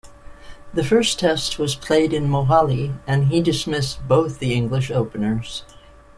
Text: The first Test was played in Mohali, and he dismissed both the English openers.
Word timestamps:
The 0.73 0.83
first 0.83 1.19
Test 1.19 1.59
was 1.59 1.75
played 1.75 2.11
in 2.11 2.25
Mohali, 2.27 2.97
and 3.05 3.27
he 3.27 3.39
dismissed 3.39 4.07
both 4.07 4.39
the 4.39 4.55
English 4.55 4.89
openers. 4.89 5.63